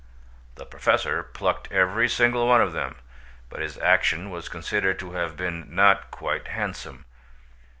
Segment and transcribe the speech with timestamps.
[0.55, 2.95] The Professor plucked every single one of them,
[3.51, 7.05] but his action was considered to have been not quite handsome.